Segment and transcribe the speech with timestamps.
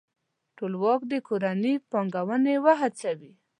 [0.57, 3.31] ټولواک دې کورني پانګوونکي وهڅوي.